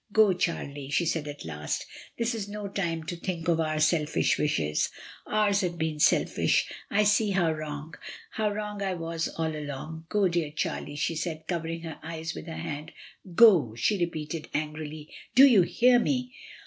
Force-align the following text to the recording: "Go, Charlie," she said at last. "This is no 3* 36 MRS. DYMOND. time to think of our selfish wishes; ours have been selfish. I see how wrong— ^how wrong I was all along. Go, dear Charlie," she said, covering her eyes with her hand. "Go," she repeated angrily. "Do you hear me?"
"Go, 0.11 0.33
Charlie," 0.33 0.89
she 0.89 1.05
said 1.05 1.27
at 1.27 1.45
last. 1.45 1.85
"This 2.17 2.33
is 2.33 2.49
no 2.49 2.63
3* 2.63 2.65
36 2.69 2.71
MRS. 2.71 2.73
DYMOND. 2.75 2.97
time 2.97 3.03
to 3.05 3.15
think 3.17 3.47
of 3.47 3.59
our 3.59 3.79
selfish 3.79 4.39
wishes; 4.39 4.89
ours 5.27 5.61
have 5.61 5.77
been 5.77 5.99
selfish. 5.99 6.65
I 6.89 7.03
see 7.03 7.29
how 7.29 7.51
wrong— 7.51 7.93
^how 8.35 8.51
wrong 8.51 8.81
I 8.81 8.95
was 8.95 9.27
all 9.27 9.55
along. 9.55 10.07
Go, 10.09 10.27
dear 10.27 10.49
Charlie," 10.49 10.95
she 10.95 11.15
said, 11.15 11.45
covering 11.47 11.81
her 11.83 11.99
eyes 12.01 12.33
with 12.33 12.47
her 12.47 12.57
hand. 12.57 12.93
"Go," 13.35 13.75
she 13.75 13.99
repeated 13.99 14.49
angrily. 14.55 15.13
"Do 15.35 15.45
you 15.45 15.61
hear 15.61 15.99
me?" 15.99 16.33